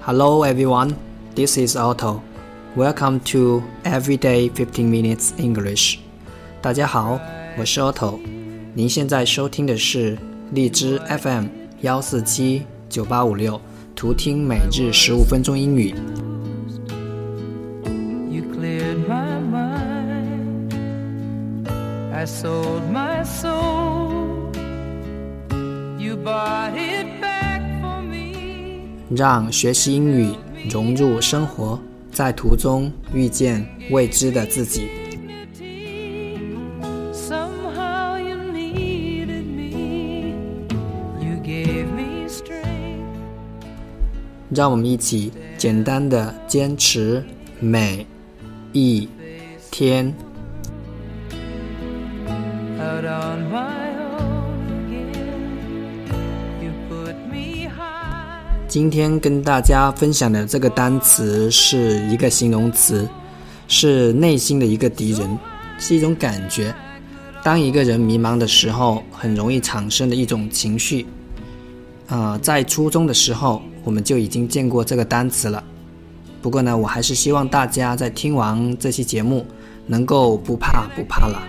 [0.00, 0.94] Hello everyone,
[1.34, 2.20] this is Otto.
[2.76, 5.98] Welcome to Everyday 15 Minutes English.
[6.60, 7.18] 大家好，
[7.58, 8.18] 我是 Otto。
[8.74, 10.18] 您现在收听的是
[10.52, 11.46] 荔枝 FM
[11.80, 13.60] 幺四七九八五六，
[13.94, 15.94] 图听每日十五分钟英语。
[18.30, 20.72] You cleared my mind.
[22.12, 24.52] I sold my soul.
[25.98, 27.29] You bought it back for me.
[29.13, 30.33] 让学习英语
[30.69, 31.77] 融入生活，
[32.11, 34.87] 在途中遇见未知的自己。
[44.53, 47.23] 让我们一起简单的坚持
[47.59, 48.05] 每
[48.71, 49.07] 一
[49.69, 50.13] 天。
[58.71, 63.05] 今天跟大家分享的这个单词是一个形容词，
[63.67, 65.37] 是内心的一个敌人，
[65.77, 66.73] 是一种感觉。
[67.43, 71.05] 当一个人迷茫的时候，很容易产生的一种情绪。
[72.07, 75.61] 呃，在初中的时候，我们就已经见过这个单词了。
[76.41, 79.45] 不过呢，我还是希望大家在听完这期节目，
[79.85, 81.43] 能够不怕不怕了。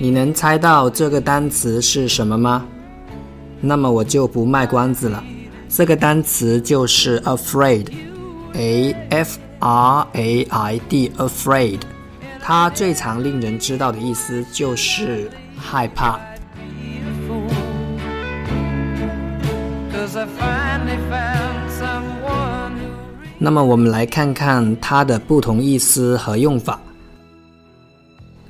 [0.00, 2.66] 你能猜到这个单词是什么吗？
[3.66, 5.24] 那么我就不卖关子了，
[5.70, 11.80] 这个单词就是 afraid，a f r a i d，afraid，
[12.42, 16.20] 它最常令人知道的意思就是害怕。
[23.38, 26.78] 那么我们来看看它的不同意思和用法。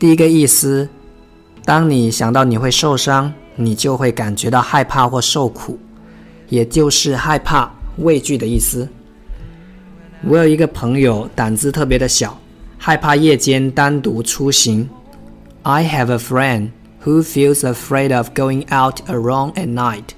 [0.00, 0.88] 第一个意思，
[1.64, 5.77] 当你想到你会受伤，你就会感觉到害怕或受苦，
[6.49, 8.87] 也就是害怕、畏惧的意思。
[10.23, 12.37] 我有一个朋友胆子特别的小，
[12.77, 14.89] 害怕夜间单独出行。
[15.63, 16.69] I have a friend
[17.03, 20.13] who feels afraid of going out alone at night.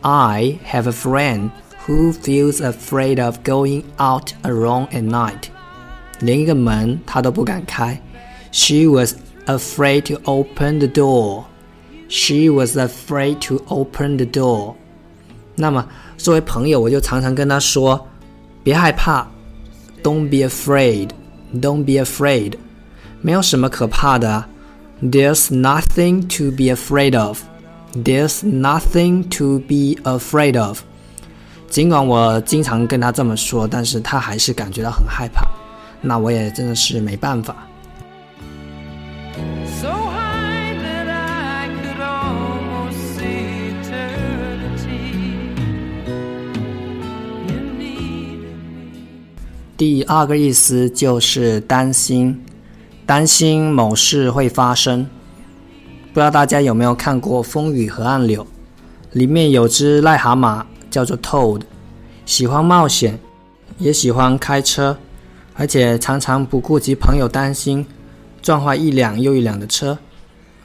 [0.00, 1.50] I have a friend
[1.86, 5.48] who feels afraid of going out alone at night.
[6.20, 8.00] 连一个门他都不敢开。
[8.52, 9.14] She was
[9.46, 11.44] afraid to open the door.
[12.08, 14.74] She was afraid to open the door.
[15.56, 15.86] 那么
[16.16, 19.26] 作为朋友，我就常常跟他说：“别害怕，
[20.02, 21.10] Don't be afraid.
[21.54, 22.54] Don't be afraid.
[23.20, 24.48] 没有什么可怕的啊。
[25.02, 27.42] There's nothing to be afraid of.
[27.94, 30.80] There's nothing to be afraid of.
[31.68, 35.46] 尽管我经常跟他这么说，但是他还是感觉到很害怕。
[36.00, 37.66] 那我也真的是没办法。
[49.79, 52.43] 第二个意思就是担心，
[53.05, 55.07] 担心某事会发生。
[56.11, 58.43] 不知道大家有没有看过《风雨河岸柳》，
[59.13, 61.61] 里面有只癞蛤蟆叫做 Toad，
[62.25, 63.17] 喜欢冒险，
[63.77, 64.97] 也喜欢开车，
[65.53, 67.85] 而且常常不顾及朋友担心，
[68.41, 69.97] 撞坏一辆又一辆的车。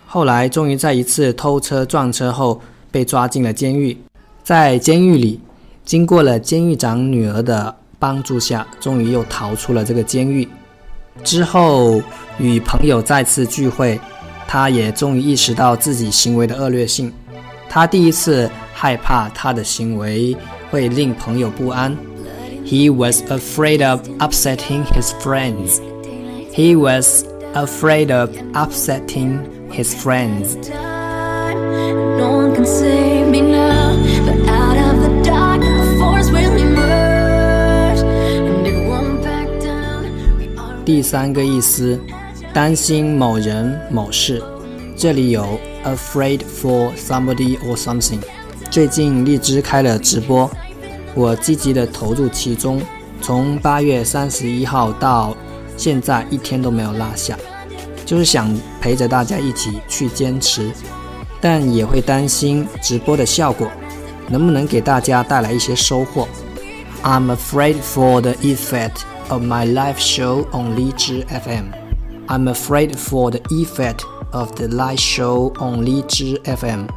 [0.07, 2.61] 后来终于在一次偷车撞车后
[2.91, 3.97] 被抓进了监狱，
[4.43, 5.39] 在监狱里，
[5.85, 10.48] 经过了监狱长女儿的帮助下，终于又逃出了这个监狱。
[11.24, 12.02] 之后
[12.38, 14.00] 与朋友再次聚会，
[14.48, 17.12] 他也终于意识到自己行为的恶劣性。
[17.70, 20.36] 他第一次害怕他的行为
[20.72, 21.96] 会令朋友不安。
[22.66, 25.80] He was afraid of upsetting his friends.
[26.54, 29.40] He was afraid of upsetting
[29.72, 30.56] his friends.
[41.15, 41.97] 三个意思，
[42.53, 44.43] 担心某人某事，
[44.97, 45.47] 这里有
[45.85, 48.19] afraid for somebody or something。
[48.69, 50.51] 最近荔枝开了直播，
[51.15, 52.83] 我积极的投入其中，
[53.21, 55.37] 从八月三十一号到
[55.77, 57.39] 现在一天都没有落下，
[58.05, 60.69] 就是想陪着大家一起去坚持，
[61.41, 63.69] 但也会担心直播的效果
[64.29, 66.27] 能不能给大家带来一些收获。
[67.05, 71.73] I'm afraid for the effect of my live show on Liji FM.
[72.29, 76.89] I'm afraid for the effect of the live show on Liji FM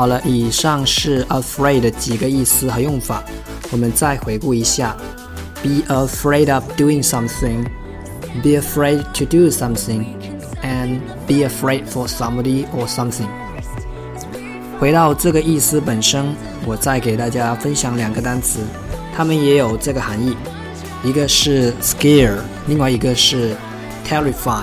[0.00, 3.22] 好了，以上是 afraid 的几个意思和用法，
[3.70, 4.96] 我们再回顾一下
[5.62, 7.66] ：be afraid of doing something,
[8.42, 10.06] be afraid to do something,
[10.62, 13.28] and be afraid for somebody or something。
[14.78, 18.60] 回到这个意思本身，我再给大家分享两个单词，
[19.14, 20.34] 它们也有这个含义，
[21.04, 23.54] 一个是 scare，另外一个是
[24.08, 24.62] terrify。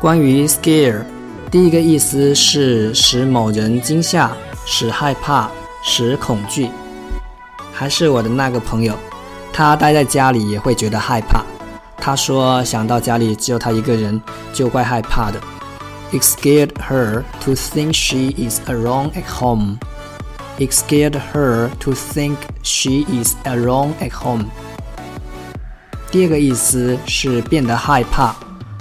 [0.00, 1.02] 关于 scare，
[1.50, 5.50] 第一个意思是使某人惊吓、使害怕、
[5.82, 6.70] 使恐惧。
[7.70, 8.98] 还是我的那个朋友，
[9.52, 11.44] 他待在家里也会觉得害怕。
[11.98, 14.18] 他说想到家里只有他一个人，
[14.54, 15.38] 就怪害怕的。
[16.12, 19.76] It scared her to think she is alone at home.
[20.58, 24.46] It scared her to think she is alone at home.
[26.10, 28.34] 第二个意思是变得害怕、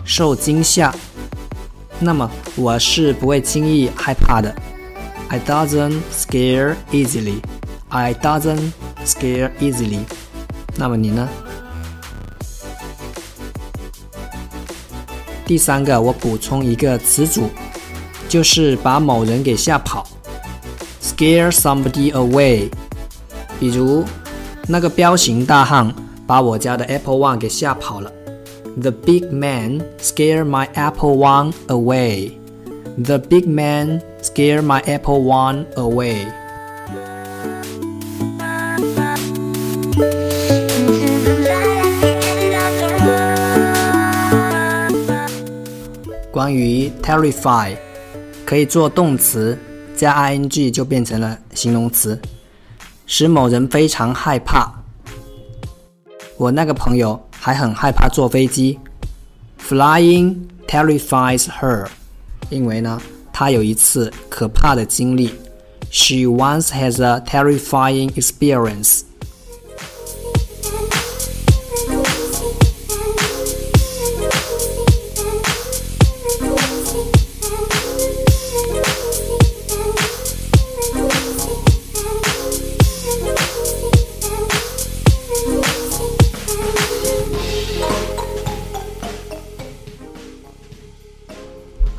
[0.06, 0.96] 受惊吓。
[2.00, 4.54] 那么我是不会轻易害怕的。
[5.28, 7.42] I doesn't scare easily.
[7.90, 8.72] I doesn't
[9.06, 10.00] scare easily.
[10.76, 11.28] 那么你呢？
[15.46, 17.50] 第三个，我补充一个词组，
[18.28, 20.08] 就是把某人给吓跑
[21.02, 22.70] ，scare somebody away。
[23.60, 24.06] 比如，
[24.68, 25.94] 那个彪形大汉
[26.26, 28.12] 把我家的 Apple One 给吓跑了。
[28.78, 32.38] The big man scared my Apple One away.
[32.98, 36.28] The big man scared my Apple One away.
[46.32, 47.76] 关于 terrify，
[48.46, 49.58] 可以做动词，
[49.96, 52.18] 加 ing 就变成了形容词，
[53.06, 54.74] 使某人非常害怕。
[56.38, 58.79] 我那个朋友还很害怕坐飞机，
[59.61, 61.87] Flying terrifies her，
[62.51, 63.01] 因为呢，
[63.33, 65.31] 她有一次可怕的经历。
[65.91, 69.03] She once has a terrifying experience.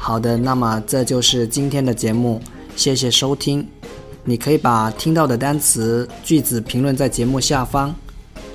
[0.02, 2.41] 好的，那么这就是今天的节目，
[2.75, 3.69] 谢谢收听。
[4.25, 7.94] 你可以把听到的单词、句子评论在节目下方。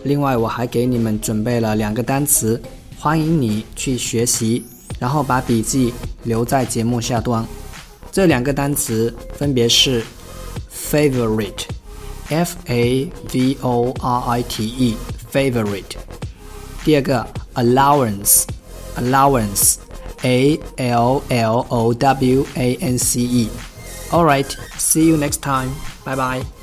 [0.04, 2.60] 另外，我还给你们准备了两个单词，
[2.98, 4.66] 欢迎你去学习，
[4.98, 5.94] 然后把笔记
[6.24, 7.46] 留在节目下端。
[8.12, 10.04] 这两个单词分别是
[10.74, 15.94] favorite，f a v o r i t e，favorite。
[16.84, 19.76] 第二个 allowance，allowance。
[20.24, 23.50] A L L O W A N C E.
[24.14, 25.74] Alright, see you next time.
[26.04, 26.55] Bye bye.